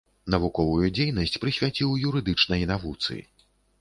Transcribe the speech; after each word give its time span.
Навуковую 0.33 0.87
дзейнасць 0.99 1.37
прысвяціў 1.43 1.93
юрыдычнай 2.07 2.67
навуцы. 2.73 3.19